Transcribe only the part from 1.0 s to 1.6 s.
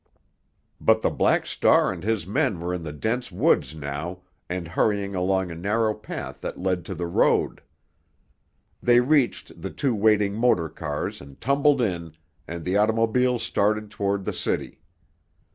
the Black